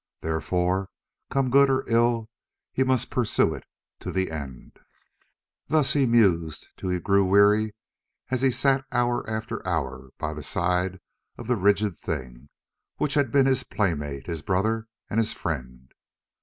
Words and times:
Therefore, 0.21 0.89
come 1.29 1.51
good 1.51 1.69
or 1.69 1.83
ill, 1.87 2.27
he 2.73 2.83
must 2.83 3.11
pursue 3.11 3.53
it 3.53 3.65
to 3.99 4.11
the 4.11 4.31
end. 4.31 4.79
Thus 5.67 5.93
he 5.93 6.07
mused 6.07 6.69
till 6.75 6.89
he 6.89 6.97
grew 6.99 7.23
weary 7.23 7.75
as 8.31 8.41
he 8.41 8.49
sat 8.49 8.83
hour 8.91 9.23
after 9.29 9.61
hour 9.67 10.09
by 10.17 10.33
the 10.33 10.41
side 10.41 10.99
of 11.37 11.45
that 11.45 11.55
rigid 11.57 11.93
thing, 11.95 12.49
which 12.97 13.13
had 13.13 13.31
been 13.31 13.45
his 13.45 13.63
playmate, 13.63 14.25
his 14.25 14.41
brother, 14.41 14.87
and 15.07 15.19
his 15.19 15.33
friend. 15.33 15.93